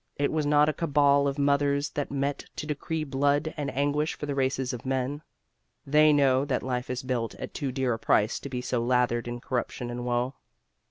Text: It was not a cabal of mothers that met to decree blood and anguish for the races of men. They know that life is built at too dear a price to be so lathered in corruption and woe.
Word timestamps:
It 0.15 0.31
was 0.31 0.47
not 0.47 0.67
a 0.67 0.73
cabal 0.73 1.27
of 1.27 1.37
mothers 1.37 1.91
that 1.91 2.09
met 2.09 2.45
to 2.55 2.65
decree 2.65 3.03
blood 3.03 3.53
and 3.55 3.69
anguish 3.69 4.15
for 4.17 4.25
the 4.25 4.33
races 4.33 4.73
of 4.73 4.83
men. 4.83 5.21
They 5.85 6.11
know 6.11 6.43
that 6.43 6.63
life 6.63 6.89
is 6.89 7.03
built 7.03 7.35
at 7.35 7.53
too 7.53 7.71
dear 7.71 7.93
a 7.93 7.99
price 7.99 8.39
to 8.39 8.49
be 8.49 8.61
so 8.61 8.81
lathered 8.83 9.27
in 9.27 9.39
corruption 9.39 9.91
and 9.91 10.03
woe. 10.03 10.33